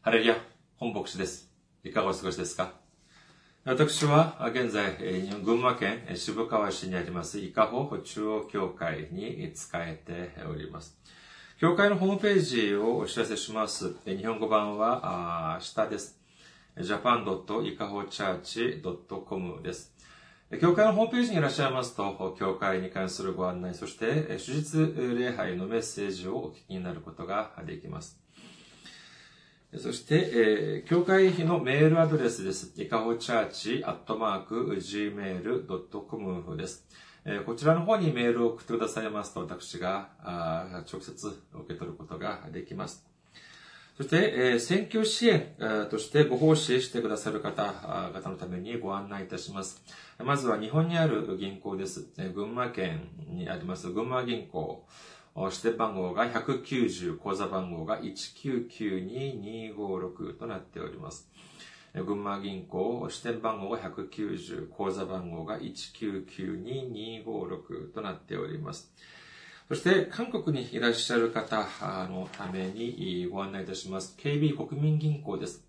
[0.00, 0.36] ハレリア、
[0.76, 1.50] 本牧師です。
[1.82, 2.70] いかがお過ごしですか？
[3.64, 4.92] 私は現在、
[5.44, 10.96] 群馬県渋川市にあります伊香保中央教会に仕えております。
[11.60, 13.96] 教会のホームページをお知らせします。
[14.06, 16.16] 日本語版は下です。
[16.76, 19.92] japan.ikahochurch.com です。
[20.60, 28.20] 教会のホームページにいらっしゃいますと、教会に関するご案内、そして、手術礼拝のメッセージをお聞きになることができます。
[29.76, 32.72] そして、えー、教会のメールアドレスです。
[32.80, 36.86] いかほチャーチアットマーク gmail.com です。
[37.26, 41.38] えー、こちらの方にメールを送ってくださいますと、私があ直接受
[41.68, 43.06] け取ることができます。
[43.98, 45.54] そして、えー、選挙支援、
[45.90, 47.64] としてご奉仕してくださる方
[48.14, 49.82] 方のためにご案内いたします。
[50.18, 52.06] まずは日本にある銀行です。
[52.16, 54.86] え、群馬県にあります群馬銀行。
[55.36, 61.28] 指定番号が190、口座番号が1992256となっております。
[61.94, 68.92] 群馬銀行、支店番号が190、口座番号が1992256となっております。
[69.68, 71.66] そして、韓国にいらっしゃる方
[72.08, 74.16] のためにご案内いたします。
[74.18, 75.68] KB 国民銀行です。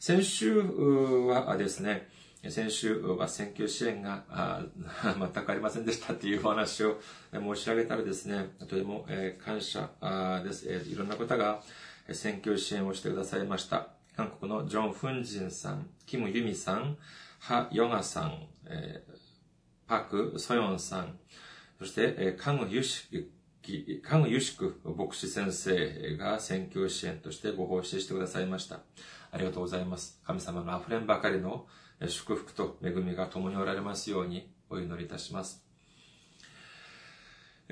[0.00, 2.08] 先週はですね、
[2.48, 4.24] 先週は選挙支援が
[5.04, 6.98] 全くありませんでしたっていうお話を
[7.32, 9.06] 申し上げたらですね、とても
[9.44, 9.90] 感謝
[10.42, 10.66] です。
[10.66, 11.62] いろんな方が
[12.10, 13.88] 選挙支援をしてくださいました。
[14.16, 16.96] 韓国のジョン・フンジンさん、キム・ユミさん、
[17.40, 18.48] ハ・ヨガさん、
[19.86, 21.18] パク・ソヨンさん、
[21.78, 23.30] そしてカン・ユシク、
[24.02, 28.80] カン・ユシク牧師先生が選挙支援としてご奉仕してくださいました。
[29.30, 30.18] ありがとうございます。
[30.24, 31.66] 神様の溢れんばかりの
[32.08, 35.62] 祝福と恵みが共におられますようにお祈りいたします。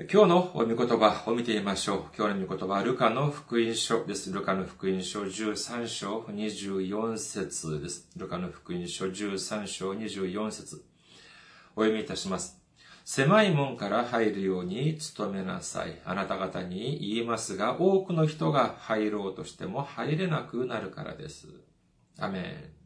[0.09, 2.03] 今日のお御言葉を見てみましょう。
[2.17, 4.31] 今日の御言葉はルカの福音書です。
[4.31, 8.07] ルカの福音書13章24節です。
[8.15, 10.85] ルカの福音書13章24節
[11.75, 12.61] お読みいたします。
[13.03, 15.99] 狭い門から入るように努めなさい。
[16.05, 21.47] あなた方に言いますが、多くの人が入ろうとしても入れなくなるからです。
[22.17, 22.39] アメ
[22.75, 22.78] ン。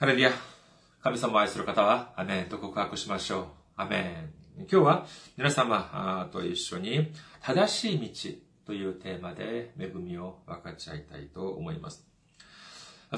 [0.00, 0.30] ハレリア。
[1.02, 3.44] 神様を愛する方は、アメンと告白しましょう。
[3.76, 4.60] アメン。
[4.60, 5.06] 今日は
[5.36, 7.12] 皆様と一緒に、
[7.42, 8.30] 正しい道
[8.64, 12.08] というテーマで恵みを分かち合いたいと思います。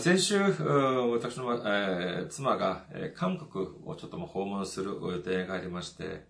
[0.00, 6.26] 先週、私の、え、妻が、え、韓国をちょっとも訪問する予定がありまして、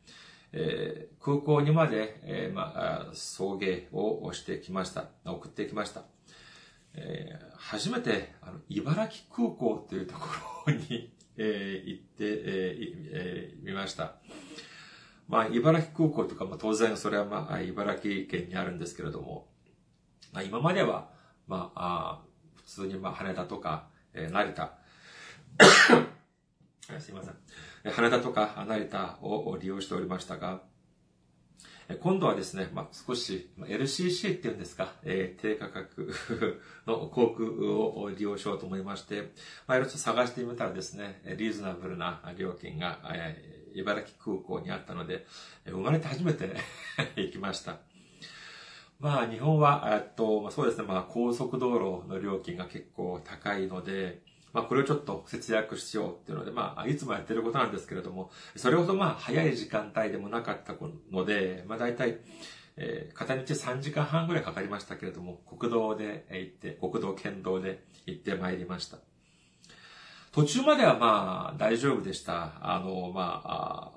[0.53, 5.07] え、空港にまで、ま、送迎をしてきました。
[5.25, 6.03] 送ってきました。
[6.95, 10.29] えー、初めてあの茨城空港というとこ
[10.67, 14.17] ろに、 えー、行って、えーえー、みました。
[15.29, 19.49] まあ、茨城空港とか、まあ、当然それはまあ、茨城県にあるんですけれども、
[20.33, 21.11] まあ、今までは、
[21.47, 22.25] まあ、あ
[22.57, 24.79] 普通にまあ羽田とか、えー、成田
[27.01, 27.93] すいません。
[27.93, 30.63] 羽田とか成田を利用しておりましたが、
[32.01, 36.13] 今度はですね、まあ、少し LCC っていうんですか、えー、低価格
[36.87, 39.33] の航空を利用しようと思いまして、
[39.67, 45.27] まあ、いろいろ探してみたらですね、リーズナブルな料金が、えー、茨城空港にあったので、
[45.67, 46.57] 生まれて初めて
[47.17, 47.79] 行きました。
[49.01, 54.23] まあ、日本は、えっと、そうですね、まあ、高速道路の料金が結構高いので、
[54.53, 60.75] まあ、これをちょっと節約しようっていうので、まあ、いつもやってることなんですけれども、それほどまあ、早い時間帯でもなかった
[61.11, 62.19] ので、まあ、大体、
[62.77, 68.99] えー、片道3時間半ぐらいかかりましたけれども、国道で行って、国道県道で行ってまいりました。
[70.33, 72.53] 途中まではまあ、大丈夫でした。
[72.61, 73.93] あの、まあ、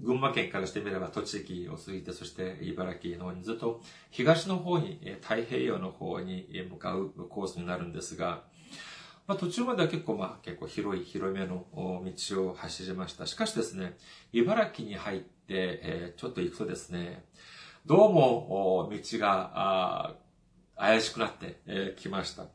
[0.00, 3.80] 群馬県からしてみれば栃木を過ぎて、そして茨城の方にずっと
[4.10, 8.44] 東の方に、太平洋の方に向かうコースになるんですが、
[9.28, 13.26] まあ、途中までは結構まあ結構広い広めの道を走りました。
[13.26, 13.98] しかしですね、
[14.32, 17.26] 茨城に入って、えー、ちょっと行くとですね、
[17.84, 20.16] どうも道が
[20.76, 21.60] 怪しくなって
[21.98, 22.46] きました。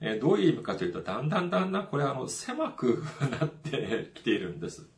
[0.00, 3.02] え、どういう意味かというと、だんだんだんだんこれあの狭く
[3.40, 4.88] なって きているんです。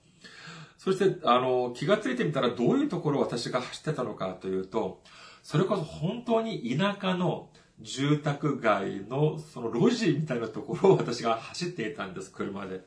[0.76, 5.02] そして、あの、気がついてみたらどういうところを私が走ってたのかというと、
[5.42, 7.48] それこそ本当に田舎の
[7.80, 12.80] 住宅街のその路地みたいなところを私が走っていたんです、車で。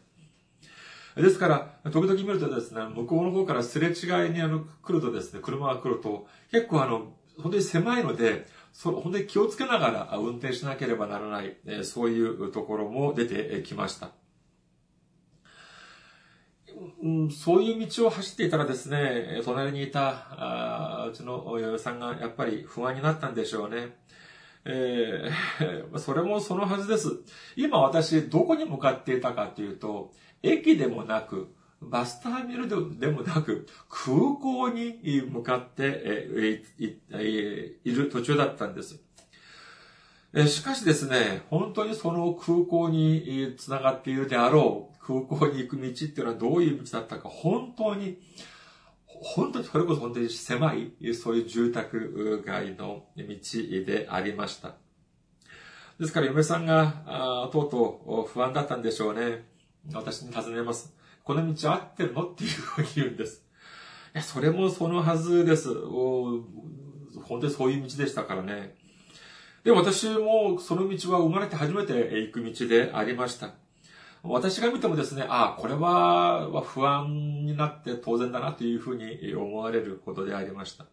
[1.16, 14.12] ですから、時々見るとですね、向こうの方からすれ違いにあの来るとですね、車が来ると、結構あの、本当に狭いので、そ本当に気をつけながら運転しなければならない、そういうところも出てきました。
[17.04, 23.98] うんそういう道を走っていたらですね、隣にいた、あうちの嫁さんがやっぱり不安になったんでしょうね。
[24.66, 27.22] えー、 それもそのはずです。
[27.56, 30.12] 今私、どこに向かっていたかというと、
[30.44, 31.48] 駅でもなく、
[31.82, 32.68] バスターミル
[33.00, 36.30] でもなく、空港に向かって
[36.78, 39.02] いる途中だったんです。
[40.48, 48.20] しかしですね、本当にその空港につながっているであろう空港に行く道っていうのはどういう道だったか、本当に、
[49.22, 53.26] 本当にそれこそ本当に狭い、そういう住宅街の道
[53.86, 54.76] でありました。
[56.00, 59.46] ですから嫁さんが、とうとう不安だったんでしょうね。
[59.94, 60.94] 私に尋ねます。
[61.24, 62.26] この道合ってるの？
[62.26, 63.44] っていうふうに言うんです。
[64.16, 65.74] いや、それもそのはずです。
[65.74, 66.46] 本
[67.42, 68.76] 当にそういう道でしたからね。
[69.64, 73.56] で、私もその道は生まれて初めて行く道でありました。
[74.24, 80.86] 私が見てもですね、ああ、これは不安になって当然だなというふうに思われることでありました。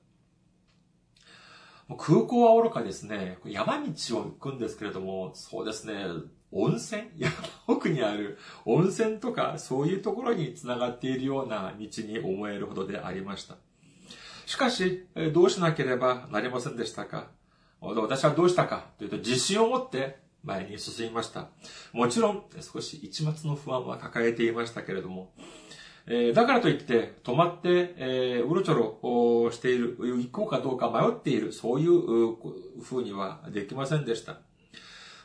[1.99, 6.05] 空港は愚かですね、山道を行くんですけれども、そうですね、
[6.53, 7.33] 温泉 山
[7.67, 13.57] 奥にある温泉とかそういうところに繋がっているような道に思えるほどでありました。
[14.47, 17.29] しかし、どうしなければなりませんでしたか？
[17.81, 21.49] 私はどうしたかというと自信を持って前に進みました。
[21.93, 25.33] もちろん少し一末の不安は抱えていましたけれども、
[26.07, 32.37] えー、だからといって、止まって、えー、うろちょろしている、行こうかどうか迷っている、そういう
[32.81, 34.39] 風にはできませんでした。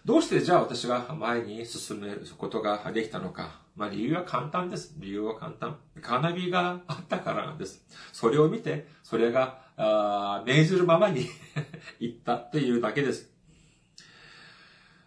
[0.03, 3.61] どうしてじゃあ私が前に進めることができたのか。
[3.75, 4.95] まあ理由は簡単です。
[4.97, 5.77] 理由は簡単。
[6.01, 7.85] カーナビがあったからなんです。
[8.11, 11.27] それを見て、それが、あ命ずるままに
[11.99, 13.30] 行ったというだけです。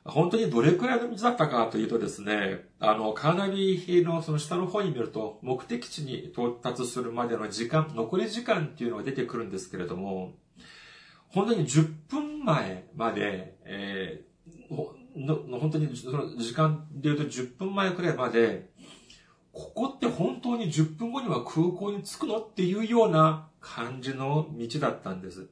[0.05, 10.35] 本当にどれくらいの道だったかというとですね、あの、カーナビのその下の方に見ると、目的地に到達するまでの時間、残り時間っていうのが出てくるんですけれども、
[11.29, 14.75] 本当に10分前まで、えー、
[15.17, 18.69] のの本当にその時間で言うと10分前くらいまで、
[19.53, 25.47] ここって本当に10分後には空港に着くのっていうような感じの道だったんです。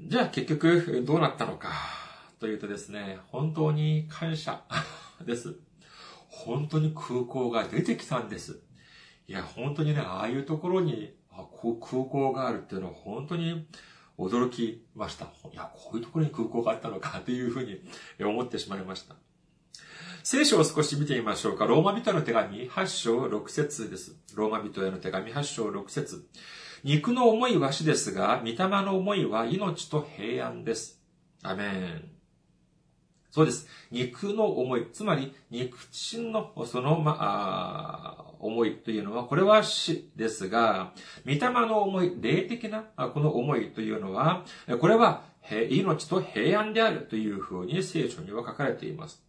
[0.00, 2.07] じゃあ結局どうなったのか。
[2.38, 4.62] というとですね、本当に感謝
[5.24, 5.56] です。
[6.28, 8.60] 本当に空港が出てきたんです。
[9.26, 11.14] いや、本当にね、ああいうところに
[11.58, 13.66] 空港があるっていうのは本当に
[14.16, 15.26] 驚きました。
[15.52, 17.80] いや、こういうところに空港があったのかっていうふうに
[18.20, 19.16] 思ってしまいました。
[20.22, 21.66] 聖書を少し見てみましょうか。
[21.66, 24.16] ローマ人の手紙8章6節です。
[24.34, 26.28] ローマ人への手紙8章6節
[26.84, 31.02] 肉の思いは死ですが、御霊の思いは命と平安です。
[31.42, 32.17] アメン。
[33.30, 33.68] そうです。
[33.90, 40.92] 肉の思い、つまり肉親のその、まあ、思いというのは、これは死ですが、
[41.26, 44.44] 御霊の思い、霊的なこの思いというのは、
[44.80, 45.24] これは
[45.70, 49.27] 命と平安であるというふうに聖書には書かれています。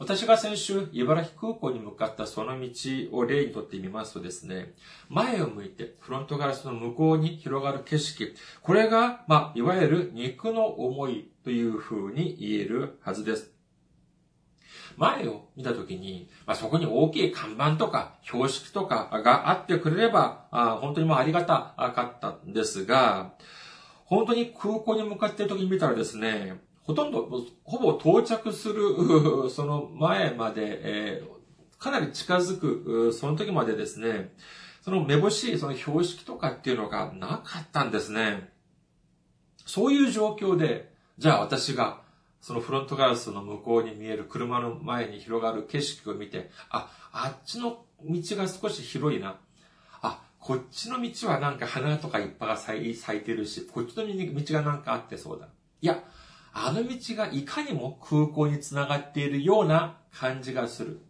[0.00, 2.70] 私が先週、茨城空港に向かったその道
[3.12, 4.72] を例にとってみますとですね、
[5.10, 13.52] 前を向いて、フロントガラスの向こうに広がる景色、これが、まあ、いわゆる肉の思いというふうに言えるはずです。
[14.96, 23.34] 前を見たときに、まあ、そこに大きい看板とか標識とかがあってくれれば、あ本当にもうありがたかったんですが、
[24.06, 27.28] 本当に空港に向かっているときに見たらですね、ほとんど、
[27.64, 34.34] ほぼ到着する、 その前まで、えー、かなり近づく、その時までですね、
[34.82, 38.52] その目星、その標識とかっていうのがなかったんですね。
[39.66, 42.02] そういう状況で、じゃあ私が、
[42.40, 49.36] そのフロントガラスの向こうに見える車の前に広がる景色を見て、あ、あっちの道が少し広いな。
[50.00, 55.48] あ、こっちの道はなんか花とかいっぱい咲いてるし、こっちの道がなんかあってそうだ。
[55.82, 56.02] いや、
[56.52, 61.00] あの道がいかにも空港につながっているような感じがする。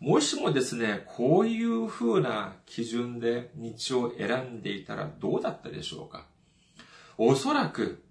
[0.00, 6.26] もしもですね、こういう風な基準で道を選んでいたらどうだったでしょうか
[7.16, 8.04] おそらく、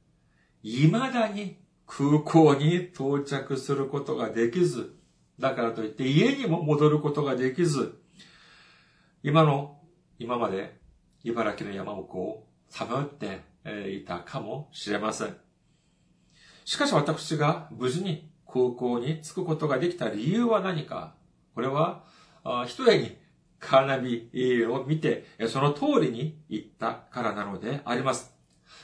[0.63, 4.95] 未だに空港に到着することができず、
[5.37, 8.01] だからといって家にも戻ることができず、
[9.21, 9.77] 今の、
[10.17, 10.79] 今まで
[11.23, 13.41] 茨城の山奥をさまよって
[13.91, 15.44] いたかもしれません。
[16.65, 21.15] しかし私が無事に空港に着くことができた理由は何か
[21.55, 22.03] これは、
[22.67, 23.17] 一重に
[23.59, 24.29] カーナビ
[24.65, 28.33] を見て、その通りに行ったからなのであります。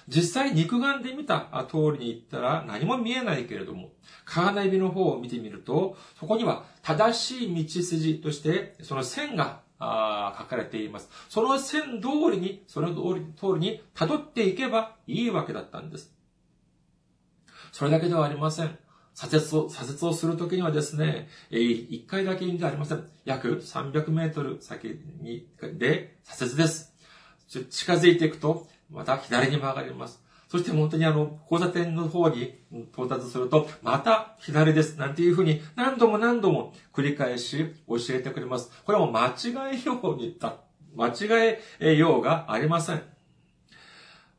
[0.07, 3.89] 実際肉眼で見た通りに行ったら何も見えないけれども、
[4.23, 11.09] カーナビの方を見てみると、そこには正しい道筋として、その線が書かれています。
[11.27, 16.15] その線通りに、その通り通りに辿っていけばいいわけだったんです。
[17.71, 18.77] それだけではありません。
[19.13, 23.03] 左折を、左折をするときにはですね、一回だけではありません。
[23.25, 25.47] 約300メートル先に、
[25.77, 26.93] で左折です。
[27.69, 30.21] 近づいていくと、また左に曲がります。
[30.49, 32.59] そして本当にあの、交差点の方に
[32.93, 34.97] 到達すると、また左です。
[34.97, 38.69] なんていうふうに何度も何度も繰り返し教えてくれます。
[38.85, 40.57] これも間違えようにった、
[40.95, 43.01] 間違えようがありません。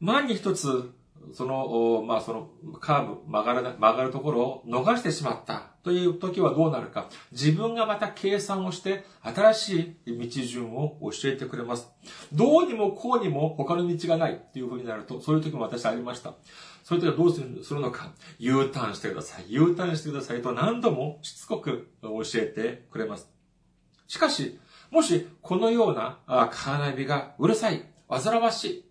[0.01, 0.93] 万に一つ
[1.33, 2.51] その、まあ、その、
[2.81, 7.09] カーブ、曲がる、曲がるところを逃してしまったという時はどうなるか。
[7.31, 11.91] 自分がまた計算をして、新しい道順を教えてくれます。
[12.33, 16.35] どうにもこうにも他の道がないっていう風になると、そういう時も私ありました。
[16.85, 18.13] そういう時はどうするのか。
[18.39, 19.45] U ターンしてください。
[19.49, 23.31] U ターンしてくださいと何度もしつこく教えてくれます。
[24.09, 24.59] しかし、
[24.91, 28.83] もしこのようなカーナビがうるさい、煩わしい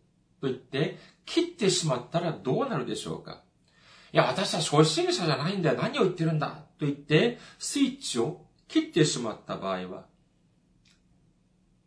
[0.42, 3.44] と言って切ってしまったらどうなるでしょうか？
[4.14, 5.80] いや、私は初心者じゃないんだよ。
[5.82, 6.66] 何を言ってるんだ？
[6.80, 10.06] と言って、スイッチを切ってしまった場合は、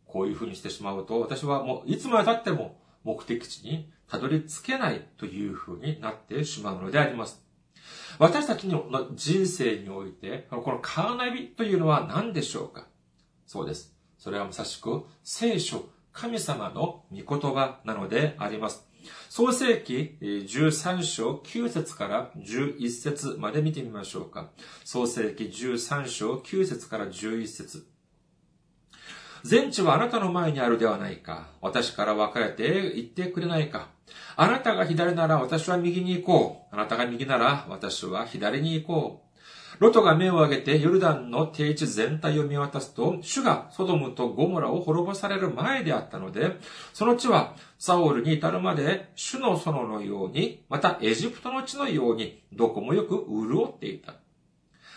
[0.07, 7.43] こういう風にしてしまうと、私はもういつまで経っても目的地にたどり着けないという風になってしまうのであります。
[8.19, 12.87] 私たちの人生において、このカーナビというのは何でしょうか？
[13.47, 13.93] そうです。
[14.19, 18.87] それはまさしく聖書、神様の御言葉なのであります。
[19.28, 24.50] 創世記13章9節から11節まで見てみましょうか。
[24.84, 27.87] 創世記13章9節から11節
[29.44, 31.49] 全地はあなたの前にあるではないか。
[31.61, 33.88] 私から分かれて行ってくれないか。
[34.37, 36.75] あなたが左なら私は右に行こう。
[36.75, 39.24] あなたが右なら私は左に行こう。
[39.78, 46.59] ロトが目を上げてヨルダンの低地全体を見渡すと、主がソドムとゴモラを滅ぼされる前であったので、
[46.93, 54.14] その地はサオルに至るまで主の園のように、またエジプトの地のように、どこもよく潤っていた。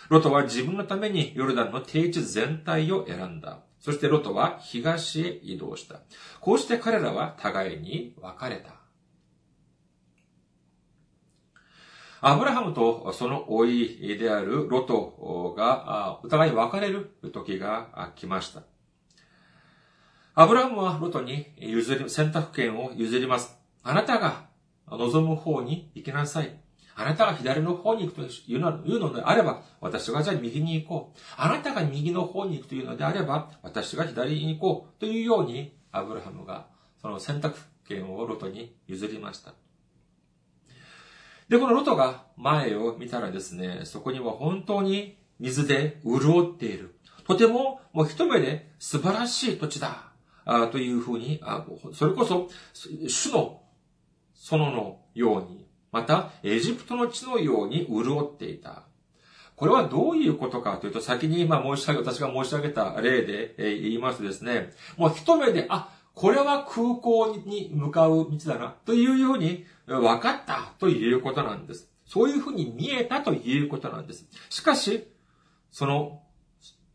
[0.08, 3.58] ロトは自分のためにヨルダンの低地全体を選んだ。
[3.80, 6.00] そしてロトは東へ移動した。
[6.40, 8.77] こうして彼らは互いに別れた。
[12.20, 18.62] アブラハムとその老いであるロトがお互い別れる時が来ました。
[20.34, 23.56] アブラハムはロトに譲り、選択権を譲ります。
[23.82, 24.46] あなたが
[24.90, 26.60] 望む方に行きなさい。
[26.96, 31.18] あなたが左の方に行くというのであれば、私がじゃあ右に行こう。
[31.36, 35.00] あなたが右の方に行くというのであれば、私が左に行こう。
[35.00, 36.66] というように、アブラハムが
[37.00, 37.56] その選択
[37.86, 39.54] 権をロトに譲りました。
[41.48, 46.98] で、このロトが前を見たらですね、そこには本当に水で潤っている。
[47.26, 50.12] とてももう一目で素晴らしい土地だ。
[50.44, 53.62] あというふうにあ、それこそ主の
[54.34, 58.84] 園のように、またエジプトの地のように潤っていた。
[59.56, 71.88] これはどういうことかというと、先に今申し上げ、私が申し上げた例で言いますとですね、もう一目で、あ、これは空港に向かう道だな、というように分かったということなんです。
[72.06, 74.26] そういうふうに見えたということなんです。
[74.50, 75.06] しかし、
[75.70, 76.22] その、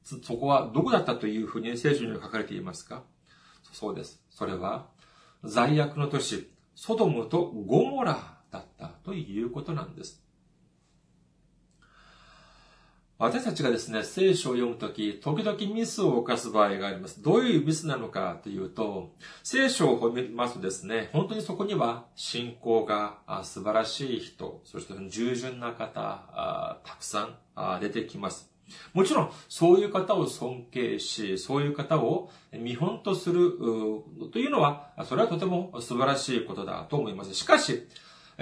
[0.04, 3.04] そこはどこだったというふうに聖書には書かれていますか？
[3.72, 4.22] そうです。
[4.30, 4.88] それは、
[5.46, 10.23] 罪悪の都市、ソドムとゴモラだったということなんです。
[13.24, 17.24] 私たちがですね、聖書を読むとき、時々ミスを犯す場合があります。
[17.24, 19.14] どういうミスなのかというと、
[19.44, 28.52] 聖書を読みますとですね、本当にそこには信仰が素晴らしい人、そして従順な方、たくさん出てきます。
[28.92, 33.54] もちろん、そういう方を尊敬し、そういう方を見本とする
[34.34, 37.34] というのは、それはとても素晴らしいことだと思います。
[37.34, 37.88] しかし、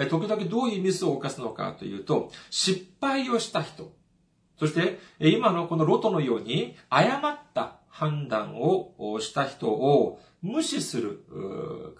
[0.10, 3.92] 時々どういうミスを犯すのかというと、失敗をした人、
[4.62, 11.26] そして、今のこのロトのように、誤った判断をした人を無視する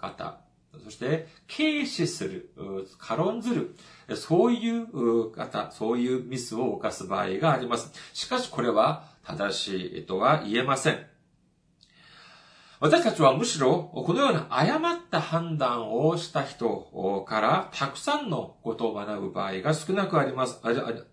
[0.00, 0.38] 方、
[0.84, 2.52] そして、軽視する、
[3.00, 3.76] 軽んずる、
[4.14, 7.92] そういう方、そういうミスを犯す場合があります。
[8.12, 11.04] しかしこれは正しいとは言えません。
[12.78, 20.60] 私たちはむしろ、このような誤った判断をした人からたくさんのことを学ぶ場合が少なくあります、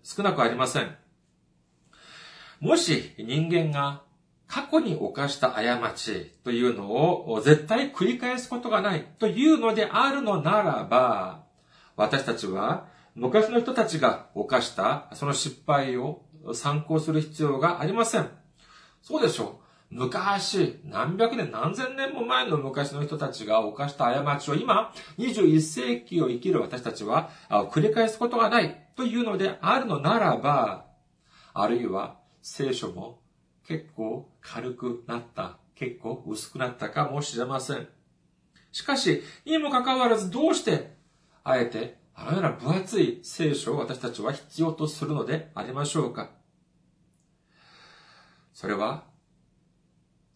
[0.04, 0.96] 少なくありません。
[2.60, 4.02] もし人間が
[4.46, 6.90] 過去に犯した過ちというの
[7.30, 11.44] を絶対繰り返すことがないというのであるのならば、
[11.96, 18.28] 私たちは昔の人たちが犯したその失敗を参考する必要がありません。
[19.02, 19.94] そうでしょう。
[19.94, 30.86] 昔、何百年何千年も前の昔の人たちが犯した過ちを今、21世紀を生きる私たちは繰り返すことがないというのであるのならば、
[31.54, 33.20] あるいは聖書も
[33.66, 37.88] 結構軽くなった、結構薄くなったかもしれません。
[38.72, 40.94] しかし、にもかかわらずどうして、
[41.44, 46.30] あえて、あのような分厚い聖書を私たちは必要とするのでありましょうか
[48.52, 49.04] それは、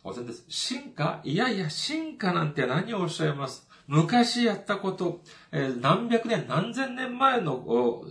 [0.03, 0.45] 当然です。
[0.49, 5.21] 進化いやいや、進化なんて何をおっしゃいます昔やったこと、
[5.81, 8.03] 何百年、何千年前の、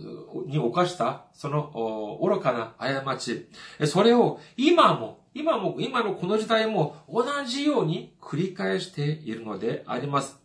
[0.46, 3.48] に犯した、その、愚かな過ち。
[3.86, 10.40] それを今も、今も、今のこの時代も同じように繰り返しているのであります。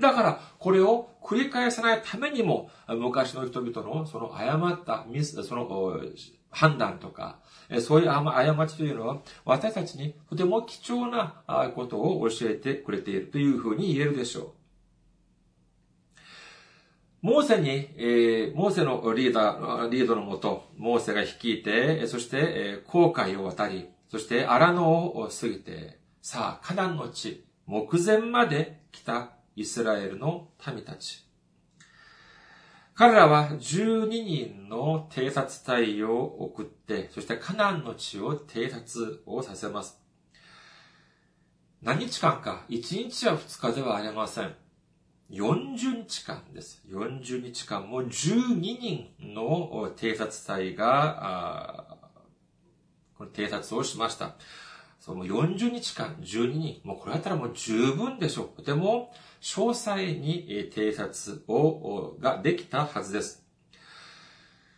[0.00, 6.02] だから、これを繰り返さないためにも、昔の人々のその誤ったミス、その
[6.50, 7.38] 判断とか、
[7.80, 11.42] そういう過ちというのは、私たちにとても貴重な
[11.74, 14.63] ことを教えてくれているというふうに言えるでしょう。
[17.24, 31.26] モーセに、え、モーセのリーダー、リードのもと、モーセが率いて、そして、えー、航海を渡り、そして荒野を過ぎて、さあ、カナンの地、目前まで来たイスラエルの民たち。
[32.94, 39.98] 彼らは12人の偵察隊を送って、そしてカナンの地を偵察をさせます。
[41.80, 44.54] 何日間か、1日や2日ではありません。
[45.34, 46.80] 40日間です。
[46.88, 51.98] 40日間も12人の偵察隊が、
[53.18, 54.36] この偵察をしました。
[55.00, 58.62] その40日間、12人、もうこれだったらもう十分でしょう。
[58.62, 63.43] でも詳細に偵察を、ができたはずです。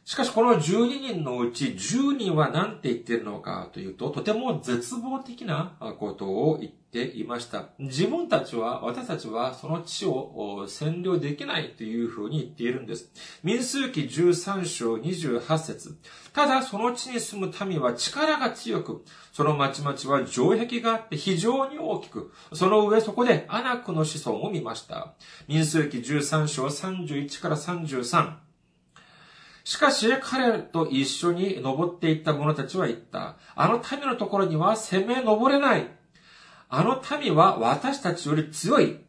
[0.06, 7.70] しかしこの12人のうち10人は何て言ってるのかというと、とても絶望的なことを言っていました。
[7.80, 13.10] 自分たちは、私たちはその地を占領できないというふうに言っているんです。
[13.42, 15.98] 民数記13章28節
[16.32, 25.14] ただその地に住む民は力が強く、その町々は城壁があって非常に大きく、その上そこでアナクの子孫を見ました。
[25.48, 28.45] 民数記13章31から33。
[29.66, 33.34] しかし、彼と一緒に登っていった者たちは言った。
[33.56, 35.88] あの民のところには攻め登れない。
[36.68, 39.00] あの民は私たちより強い。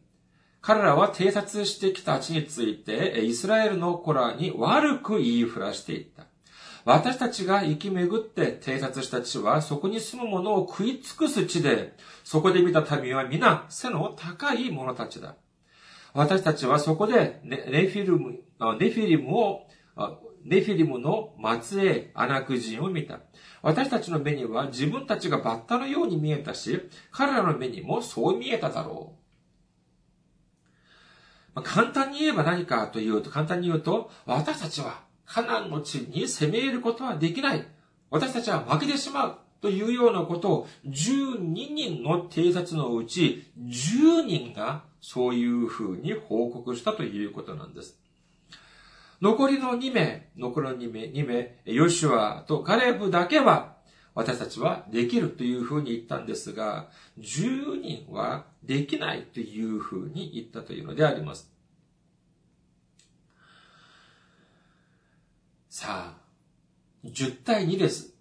[0.60, 6.24] 彼らは偵察してきた地について、イスラエルの子らに悪く言いふらしていった。
[6.84, 11.94] 私たちが生き巡って偵察した地は、そこに住む者を食い尽くす地で、
[12.24, 15.36] そこで見た民は皆背の高い者たちだ。
[16.14, 18.40] 私たちはそこでネフィルム、
[18.80, 19.68] ネフィリムを
[20.48, 23.20] ネフィリムの末裔、アナク人を見た。
[23.60, 29.12] 私たちの目には自分たちがバッタのように見えたし、彼らの目にもそう見えただろ
[31.54, 31.56] う。
[31.56, 37.66] まあ、簡単に言えば何かというと、簡単に言うと、私たちはカナンの地に攻め入ることはできない。
[38.08, 39.38] 私たちは負けてしまう。
[39.60, 41.40] というようなことを12
[41.74, 47.98] 人の偵察のうち10人がそういうふうに報告したということなんです。
[49.20, 53.76] 残りの2名、残りの2名、2名、ヨシュアとガレブだけは、
[54.14, 61.52] 私たちはできるというふうに言ったんですが、10人はできないというふうに言ったというのであります。
[65.68, 66.18] さあ、
[67.04, 68.14] 10対2です。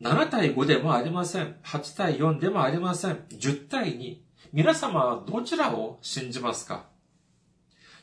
[0.00, 1.56] 7対5でもありません。
[1.64, 3.24] 8対4でもありません。
[3.30, 4.18] 10対2。
[4.52, 6.86] 皆様はどちらを信じますか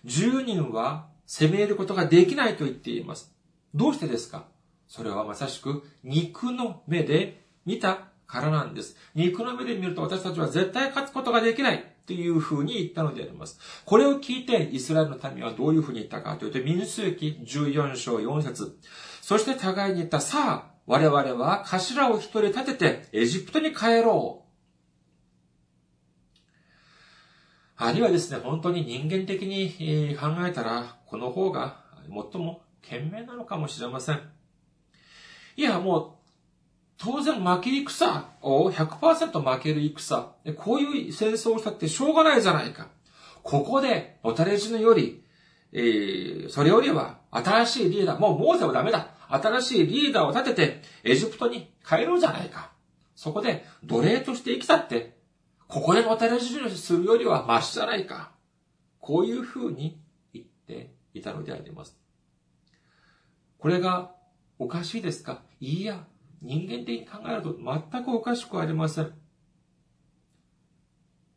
[0.05, 3.33] ?10 人は攻めることができないと言っています。
[3.73, 4.45] どうしてですか？
[4.87, 8.95] それはまさしく肉の目で見たからなんです。
[9.15, 13.59] 肉の目で見ると私たちは絶対勝つことができないというふうに言ったのであります。
[13.85, 18.77] これを聞いてイスラエルの民はどういうふうに言ったかというと、民数記14章4節
[19.21, 24.45] そして互いに言った、さあ、我々は頭を一人立ててエジプトに帰ろう。
[27.77, 31.77] あるいはですね、本当に人間的に考えたら、この方が
[32.09, 34.19] 最も賢明なのかもしれません。
[35.55, 36.11] いや、もう
[36.97, 42.89] 当然負け戦を100%負ける戦、こういう戦争をしたってしょうがないじゃないか。
[43.43, 45.23] ここで、おたれ死ぬより、
[45.71, 49.07] えー、それよりは、新しいリーダー、もうモーセはダメだ。
[49.29, 52.73] 新しいリーダーを立てて、エジプトに帰ろうじゃないか。
[53.15, 55.15] そこで、奴隷として生きたって、
[55.69, 58.31] ここでのたれ死ぬするよりはマシじゃないか。
[58.99, 59.97] こういうふうに
[60.33, 61.97] 言っていたのであります。
[63.57, 64.11] これが
[64.59, 65.41] おかしいですか？
[65.59, 66.05] いいや、
[66.41, 67.55] 人間的に考えると
[67.91, 69.11] 全くおかしくありません。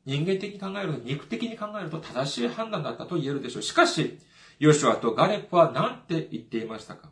[0.04, 3.62] 人間的に考えると、肉的に考えると正しい判断だったと言えるでしょう。
[3.62, 4.18] しかし、
[4.58, 7.10] ヨシュアとガレップは何て言っていましたか？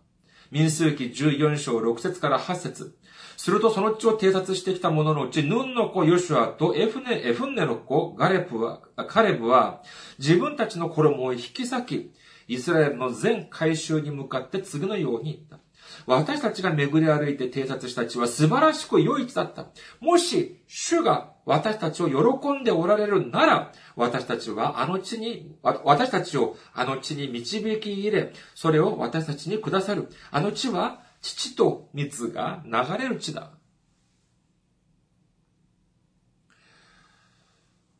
[0.50, 2.96] 民数記14章6節から8節
[3.36, 9.82] するとその地を偵察してきた者のうち、ヌンの子ヨシュアとエフネ、エフンネの子ガレプは、カレブは、
[10.18, 12.12] 自分たちの衣を引き裂き、
[12.48, 15.58] イスラエルの全回収に向かって次のように言った。
[16.06, 19.66] 私たちが巡り歩いて偵察した地は素晴らしく良い地だった。
[20.00, 30.08] もし、主が私たちを喜んでおられるなら、私たちはあの地に、私たちをあの地に導き入れ、それを私たちにくださる。
[30.30, 33.52] あの地は父と蜜が流れる地だ。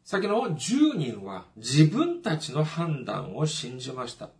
[0.05, 4.31] 先の10人は自分たちの判断を信じました。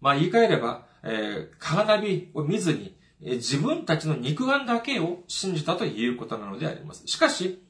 [0.00, 7.06] まあ言い換えれば、えー、カーナビを見ずに、えー、自分たちの肉眼だけを信じたということなのであります。
[7.06, 7.62] しかし、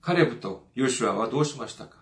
[0.00, 1.98] カレブとヨシュアはどうしましたか？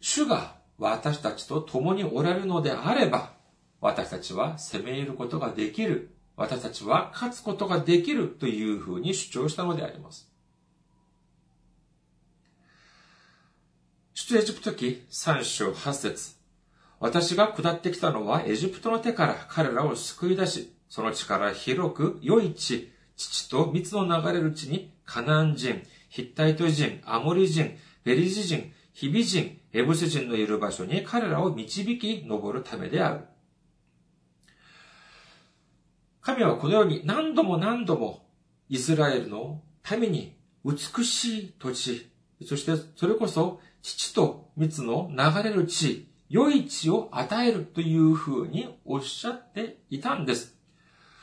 [0.00, 3.32] 主が私たちと共におられるのであれば、
[3.80, 6.14] 私たちは攻め入ることができる。
[6.36, 10.30] 私たちは勝つことができるというふうに主張したのであります。
[14.14, 16.37] 出エジプト記3章8節
[17.00, 33.20] 私が下ってきたのはエジプトの手から彼らを救い出し、その地から広く良い地、父と蜜の流れる地にカナン人、ヒッタイト人、アモリ人、ペリジ人、ヒビ人、エブス人のいる場所に彼らを導き登るためである。
[36.20, 38.26] 神はこのように何度も何度も
[38.68, 42.10] イスラエルの民に美しい土地、
[42.44, 50.56] そしてそれこそ父と蜜の流れる地、良い地を与えるというふうにおっしゃっていたんです。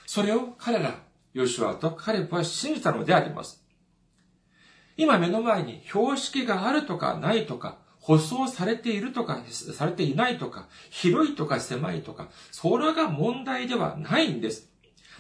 [0.06, 1.00] それを彼ら、
[1.34, 3.64] ヨシュアとカレプは信じたのであります。
[4.98, 14.72] 今目の前に標識があるとかないとか、舗装されているとか、されていないとか、広いとか狭いとか、それが問題ではないんです。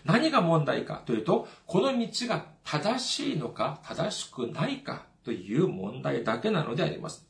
[0.06, 7.28] 何が問題かというと、この道が正しいのか正しくないかという問題だけなのであります。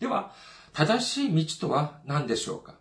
[0.00, 0.32] では、
[0.76, 2.74] 正しい道とは何でしょうか？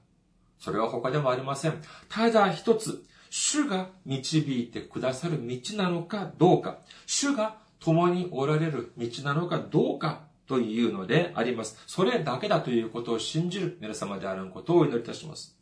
[0.59, 1.81] それは他でもありません。
[2.09, 11.81] ただ一つ、主が導いてくださる道なのかどうか、主が共におられる道なのかどうかというのであります。
[11.87, 15.57] それだけだということを信じる皆様であることをお祈りいたします。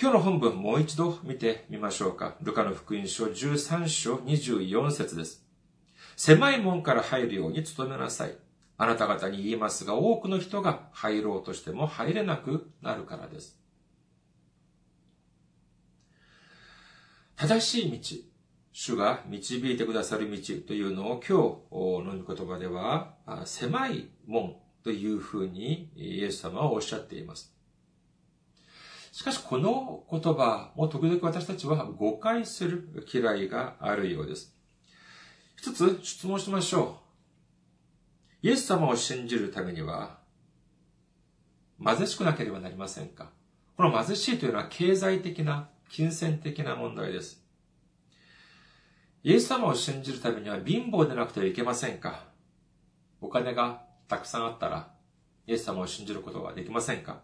[0.00, 2.36] 今日の本文もう一度見てみましょうか。
[2.40, 5.44] ルカの福音書13章24節です。
[6.16, 8.34] 狭い門から入るように努めなさい。
[8.76, 13.58] あなた方に言いますが、多くの人が入ろうとしても入れなくなるからです。
[17.36, 18.16] 正しい道、
[18.72, 27.54] 主が導いてくださる道というのを今日の御言葉では、狭い門というふうにイエス様はおっしゃっています。
[29.12, 34.56] しかしこの言葉も時々私たちは誤解する嫌いがあるようです。
[35.56, 37.03] 一つ質問しましょう。
[38.44, 40.18] イエス様を信じるためには、
[41.82, 43.30] 貧しくなければなりませんか？
[43.74, 47.42] この貧しいというのは経済的な、金銭的な問題です。
[49.22, 52.24] イエス様を信じるためには貧乏でなくてはいけませんか？
[53.22, 54.90] お金がたくさんあったら、
[55.46, 57.22] イエス様を信じることはできませんか？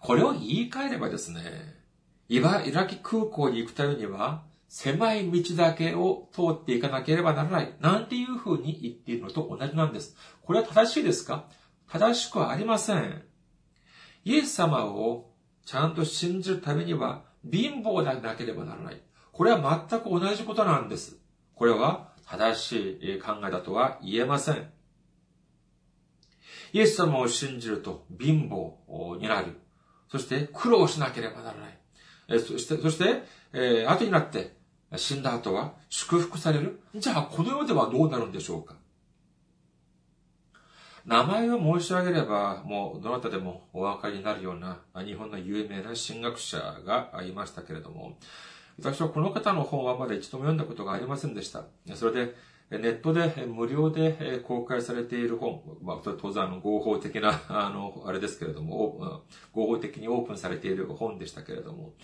[0.00, 1.40] これを言い換えればですね、
[2.28, 7.74] 茨城空港に行くためには、狭い道だけを通っていかなければならない。
[7.80, 10.16] なんていうふうに言っているのと同じなんです。
[10.42, 11.44] これは正しいですか？
[11.88, 13.22] 正しくはありません。
[14.24, 15.30] イエス様を
[15.64, 19.00] ちゃんと信じるためには貧乏でなければならない。
[19.32, 21.16] これは全く同じことなんです。
[21.54, 24.68] これは正しい考えだとは言えません。
[26.72, 29.56] イエス様を信じると貧乏になる。
[30.10, 31.78] そして苦労しなければならない。
[32.28, 34.56] そして、そして、えー、後になって
[34.96, 38.74] 死んだ後は祝福されるじゃあ、この世ではどうなるんでしょうか？
[41.04, 48.18] 名前を申し上げれば、もうどなたでもお分かりになるような日本の有名な神学者がいましたけれども、
[48.78, 51.62] 私はこの方の本はまだ一度も読んだことがありませんでした。
[51.94, 52.34] それで、
[52.68, 61.94] ネットで無料で公開されている本、まあ、当然合法的な、 あの、あれですけれども、合法的にオープンされている本でしたけれども、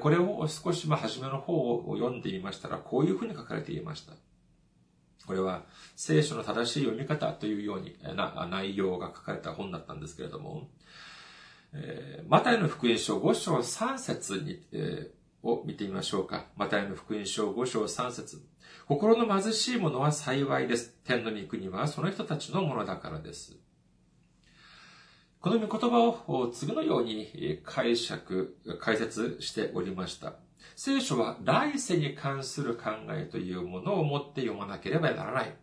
[0.00, 4.14] これを少し、まあ、初めの方を読んでみましたら、こういうふうに書かれていました。
[5.24, 10.68] これは、聖書の正しい読み方というようにな内容が書かれた本だったんですけれども、
[11.74, 16.46] えー、マタイの福音書5章3節に、えー、を見てみましょうか。
[16.56, 18.42] マタイの福音書5章3節
[18.88, 20.94] 心の貧しい者は幸いです。
[21.04, 23.54] 天の御国はその人たちのものだからです。
[25.42, 30.36] この御言葉を次のように解釈、解説しておりました。
[30.74, 35.54] 聖書は来世に関する考えというものを持って読まなければならない。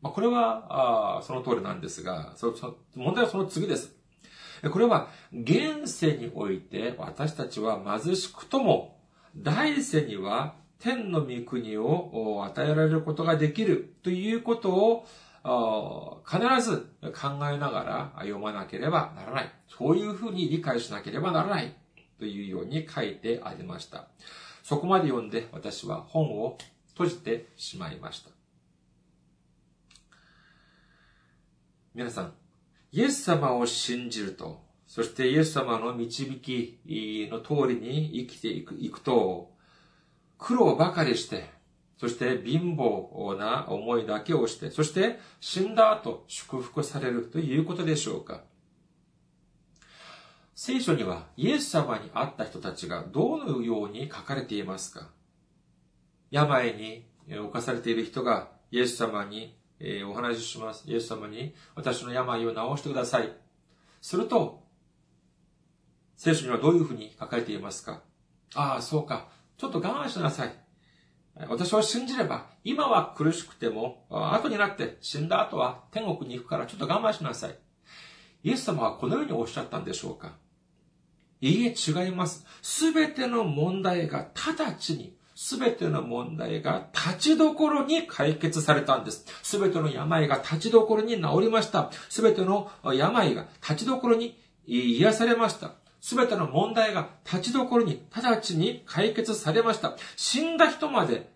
[0.00, 3.94] まあ、これはあその通りなんですがそそ、問題はその次です。
[4.72, 9.02] これは現世において私たちは貧しくとも、
[9.34, 15.04] 来世には天の御国を与えられることができるということ
[15.44, 19.52] を必ず考えながら読まなければならない。
[19.68, 21.76] そういうふうに理解しなければならない
[22.18, 24.08] というように書いてありました。
[24.62, 28.30] そこまで読んで私は本を閉じてしまいました。
[31.94, 32.32] 皆さん、
[32.92, 36.78] イエス様を信じると、そしてイエス様の導き
[37.30, 39.50] の通りに生きていくいくと、
[40.40, 41.50] 苦労ばかりして、
[41.98, 48.42] そして貧乏な思いだけをして、そして死んだ後祝福されるということでしょうか。
[50.54, 55.08] 聖書にはイエス様に会った人たちがどのように書かれていますか
[56.30, 59.56] 病に侵されている人がイエス様に
[60.06, 60.84] お話しします。
[60.86, 63.30] イエス様に私の病を治してください。
[64.00, 64.62] すると、
[66.16, 68.02] 聖書にはどういうふうに書かれていますか
[68.54, 69.28] ああ、そうか。
[69.60, 70.54] ちょっと我慢しなさい。
[71.46, 77.58] 私を信じれば、今は苦しくても、後になって死んだ後は天国に行くからちょっと我慢しなさい。
[78.42, 80.32] イエス様はこのようにおっしゃったんでしょうか
[81.42, 82.46] いいえ、違います。
[82.62, 89.26] すべての問題が直ちに、すべての問題が立ちどころに解決されたんです。
[89.42, 91.90] すべての病が立ちどころに治りました。
[92.08, 95.79] すべての病が立ちどころに癒されました。
[96.00, 99.96] すべての問題が立ちどころに直ちに解決されました。
[100.16, 101.30] 死んだ人まで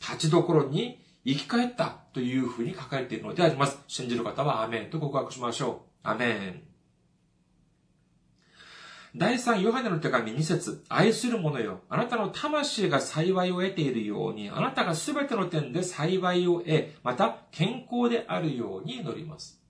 [0.00, 3.78] 立ちどころに生き返ったというふうに書かれているのであります。
[3.88, 6.08] 信じる方はアメンと告白しましょう。
[6.08, 6.62] アメン。
[9.16, 11.80] 第3ヨハネの手紙2節愛する者よ。
[11.88, 19.63] あなたの魂が幸いを得ているように、あなたがすべての点で幸いを得、また健康であるように祈ります。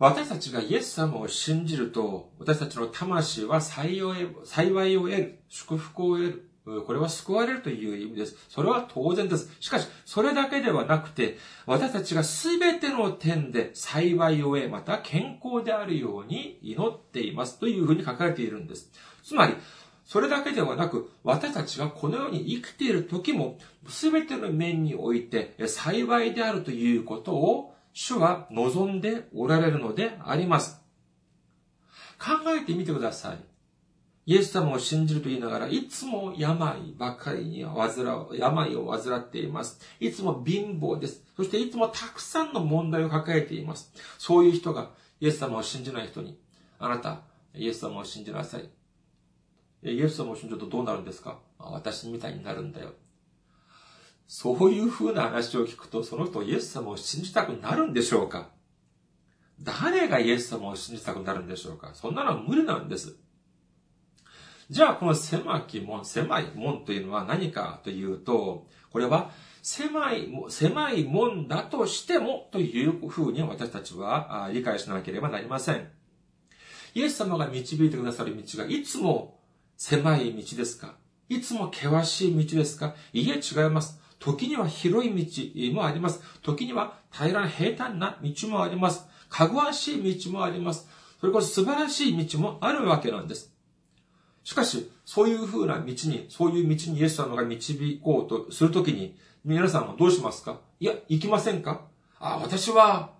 [0.00, 4.14] 私たちがイエス様を信じると、私たちの魂は幸いを
[5.02, 6.82] 得る、祝福を得る。
[6.86, 8.34] これは救われるという意味です。
[8.48, 9.54] それは当然です。
[9.60, 11.36] しかし、それだけではなくて、
[11.66, 18.90] 私たちが全ての点で幸いを得、また健康であるように祈っていますというふうに書かれているんです。
[19.22, 19.54] つまり、
[20.06, 30.80] それだけではなく、私たちがこのように生きている時も、全ての面において幸いであるということを主は望んでおられるのであります。
[32.18, 33.38] 考えてみてください。
[34.26, 39.80] イエス様を信じると言いながら、いつも病ばかりに患う、病を患っています。
[39.98, 41.24] いつも貧乏です。
[41.36, 43.92] そしていつもたくさんの問題を抱えています。
[44.18, 46.38] そういう人がイエス様を信じない人に、
[46.78, 47.22] あなた、
[47.54, 48.68] イエス様を信じなさい。
[49.82, 51.38] イエス様を信じるとどうなるんですか？
[51.58, 52.92] 私みたいになるんだよ。
[54.32, 58.50] そういう風な話を聞くと、その人イエス様を信じたくなるんでしょうか？
[59.60, 61.90] 誰がイエス様を信じたくなるんでしょうか？
[61.94, 63.16] そんなのは無理なんです。
[64.70, 75.88] じゃあ、この狭き門、狭い門というのは何かというと、これは狭い、狭い門だとしてもというふうに私たちは理解しなければなりません。
[76.94, 79.40] イエス様が導いてくださる道がいつも
[79.76, 80.94] 狭い道ですか？
[81.28, 82.94] いつも険しい道ですか？
[83.12, 83.98] いいえ、違います。
[84.20, 86.22] 時には広い道もあります。
[86.42, 89.06] 時には平らな平坦な道もあります。
[89.28, 90.88] かぐわしい道もあります。
[91.20, 93.52] それこそ素晴らしい道もあるわけなんです。
[94.44, 100.60] しかし、そういう風な道に、そういう道にイエス様が導こうとするときに、皆さんはどうしますか？
[100.80, 101.82] いや、行きませんか？
[102.18, 103.12] あ、私は、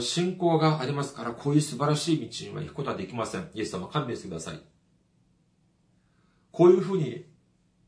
[0.00, 3.48] 信仰がありますから、こういう素晴らしい道には行くことはできません。
[3.54, 4.60] イエス様勘弁してください。
[6.52, 7.24] こういうふうに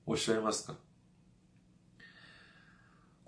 [0.06, 0.74] おっしゃいますか？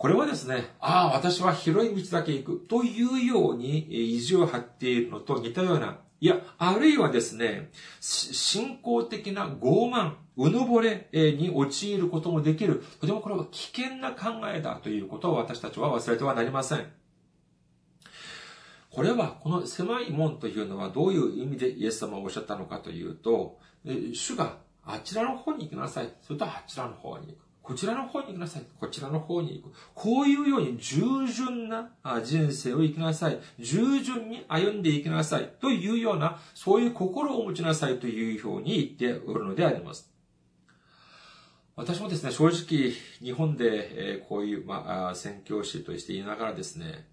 [0.03, 16.85] これはですね、ああ、私は広い道だけ行くというように意地を張っているのと似たようないや、あるいはですね、信仰的な傲慢、うぬぼれに陥ることもできる、とてもこれは危険な考えだということを私たちは忘れてはなりません。
[18.91, 23.61] これは、この狭い門というのはどういう意味でイエス様はおっしゃったのかというと、
[24.13, 26.13] 主があちらの方に行きなさい。
[26.23, 27.52] それとあちらの方に行く。
[27.63, 28.65] こちらの方に行きなさい。
[28.81, 29.75] こちらの方に行く。
[29.95, 31.91] こういうように従順な
[32.25, 33.39] 人生を生きなさい。
[33.59, 35.53] 従順に歩んでいきなさい。
[35.61, 40.13] というような、そういう心を持ちなさいというふうに言っておるのであります。
[41.77, 47.09] 私もですね、正直、日本で、えこういう、まあ、宣教師として言いながらですね、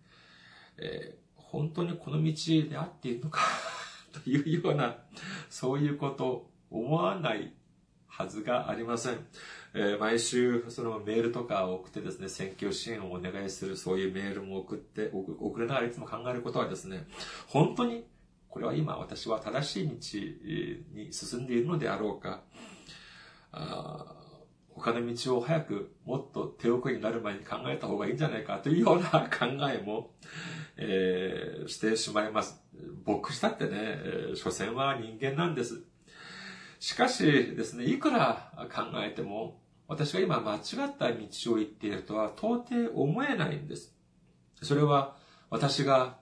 [0.77, 2.33] え、本当にこの道
[2.69, 3.41] であっているのか
[4.23, 4.97] というような、
[5.49, 7.53] そういうこと思わない
[8.07, 9.25] はずがありません。
[9.73, 17.07] えー、毎週、そのメールとかを送ってですね、選挙支援をお願いする、そういうメールも送って、送れながらいつも考えることはですね、
[17.47, 18.05] 本当に、
[18.49, 19.95] これは今私は正しい道
[20.99, 22.41] に進んでいるのであろうか、
[23.51, 24.15] あ
[24.79, 30.11] 他の道を早くもっと手遅れになる前に考えた方がいいんじゃないかというような考えも、
[30.77, 32.61] えー、してしまいます。
[33.05, 35.83] 牧師だってね、えー、所詮は人間なんです。
[36.79, 43.95] しかしですね、いくら考えても、私が今間違った道を行っているとは到底思えないんです。
[44.61, 45.15] それは
[45.49, 46.17] 私が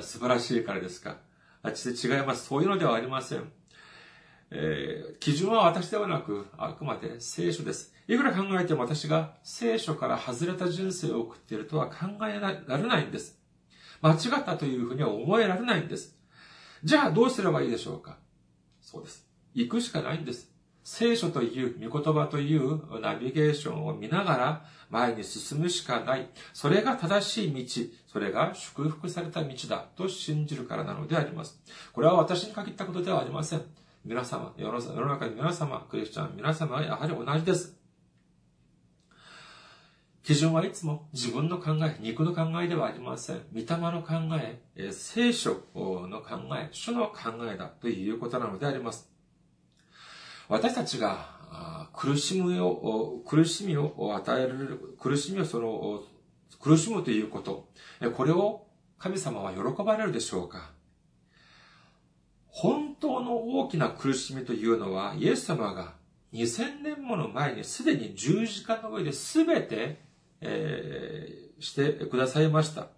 [0.00, 1.18] 素晴らしいからですか
[1.62, 2.46] あっちで違います。
[2.46, 3.50] そういうのではありません。
[4.50, 7.94] えー、基準は私ではなく、あくまで聖書です。
[8.06, 13.40] いくら考えても私が聖書から外れた人生を送っているとは考えられないんです。
[14.02, 16.18] 間違ったというふうには思えられないんです。
[16.84, 18.18] じゃあどうすればいいでしょうか
[18.80, 19.31] そうです。
[19.54, 20.50] 行くしかないんです。
[20.84, 26.28] 聖書という、御言葉というナビゲーションを見ながら前に進むしかない。
[26.52, 27.82] それが正しい道。
[28.08, 31.60] それが祝福された道だと信じるからなのであります。
[31.92, 33.62] これは私に限ったことではありません。
[34.04, 37.78] 皆様、世の中に皆様、クリスチャン、皆様はやはり同じです。
[40.24, 43.42] 基準はいつも自分の考え、肉の考えではありません。
[43.52, 49.12] 御霊の考え、聖書の考え、主の考えだということなのであります。
[50.52, 56.02] 私たちが苦しみを、苦しみを与える、苦しみをその、
[56.60, 57.70] 苦しむということ、
[58.14, 58.66] これを
[58.98, 60.72] 神様は喜ばれるでしょうか？
[62.48, 65.94] 本当の大きな苦しみというのは、イエス様が
[66.34, 70.02] 2000年もの前にすでに十字架の上で全て、
[70.42, 72.88] えー、してくださいました。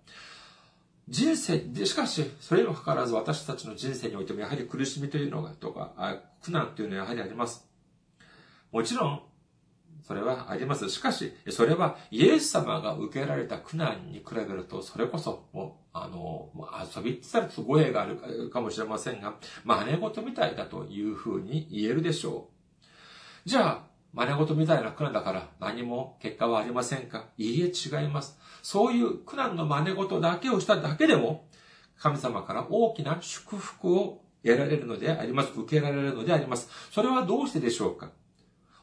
[1.08, 7.68] 人生で、しかし、それにもかかわらず私たちの人生においてもやはり苦しみというのが、とか、苦難というのはやはりあります。
[8.72, 9.22] もちろん、
[10.02, 10.90] それはあります。
[10.90, 16.50] しかし、それはイエス様が受けられた苦難に比べると、それこそ、もう、あの、
[16.94, 22.48] 遊びって言ったら語弊があるかもしれませんが、真似事みたいだというふうに言えるでしょ
[23.46, 23.48] う。
[23.48, 27.27] じゃあ、真似事みたいな苦難だから何も結果はありませんか？
[27.37, 28.38] いいえ違います。
[28.62, 31.48] そういう苦難の真似事だけをしただけでも、
[31.98, 35.53] 神様から大きな祝福を得られるのであります。
[35.57, 36.68] 受けられるのであります。
[36.92, 38.12] それはどうしてでしょうか？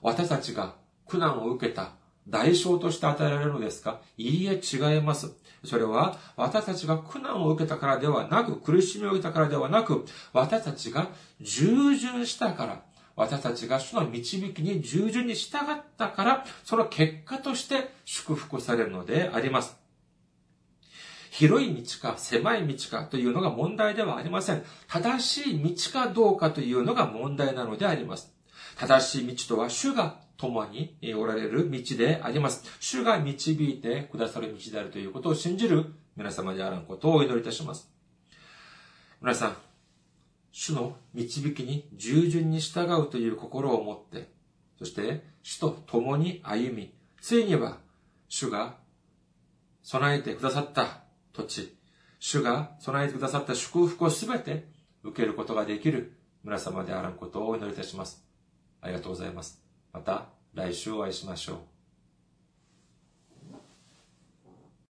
[0.01, 0.75] 私たちが
[1.07, 1.93] 苦難を受けた
[2.27, 4.01] 代償として与えられるのですか？
[4.17, 5.31] いいえ違います。
[5.63, 12.83] それは私たちが苦難を受けたからではなく、苦しみを受けたからではなく、私たちが従順したから、
[13.21, 19.77] 私たちが主の導きに従順に従ったから、その結果として祝福されるのであります。
[21.29, 24.63] 広い道か狭い道かというのが問題ではありません。
[24.87, 28.33] 正しい道かどうかというのが問題なのであります。
[28.77, 32.63] 正しい道とは主が共におられる道であります。
[32.79, 35.85] 主が導いてくださる道であるということを信じる
[36.17, 37.87] 皆様であることをお祈りいたします。
[39.21, 39.55] 皆さん、
[40.51, 44.29] 主の導きに従順に従うという心を持って、
[44.77, 47.77] そして主と共に歩み、ついには
[48.27, 48.75] 主が
[49.83, 51.77] 備えてくださった土地、
[52.19, 54.67] 主が備えてくださった祝福をすべて
[55.03, 58.23] 受けることができる皆様であることをお祈りいたします。
[58.81, 59.61] ありがとうございます。
[59.93, 61.70] また来週お会いしましょう。